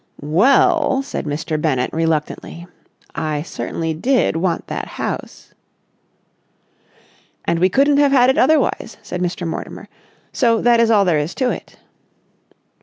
[0.33, 1.61] "Well," said Mr.
[1.61, 2.65] Bennett reluctantly,
[3.13, 5.53] "I certainly did want that house...."
[7.45, 9.45] "And we couldn't have had it otherwise," said Mr.
[9.47, 9.89] Mortimer,
[10.33, 11.77] "so that is all there is to it."